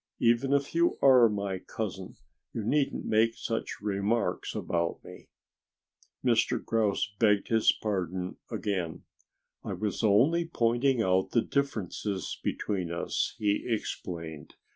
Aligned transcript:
"Even 0.17 0.51
if 0.51 0.73
you 0.73 0.97
are 1.03 1.29
my 1.29 1.59
cousin 1.59 2.15
you 2.53 2.63
needn't 2.63 3.05
make 3.05 3.35
such 3.35 3.81
remarks 3.81 4.55
about 4.55 4.99
me." 5.03 5.27
Mr. 6.25 6.57
Grouse 6.65 7.13
begged 7.19 7.49
his 7.49 7.71
pardon 7.71 8.37
again. 8.49 9.03
"I 9.63 9.73
was 9.73 10.03
only 10.03 10.43
pointing 10.45 11.03
out 11.03 11.29
the 11.33 11.43
differences 11.43 12.39
between 12.43 12.91
us," 12.91 13.35
he 13.37 13.63
explained. 13.67 14.55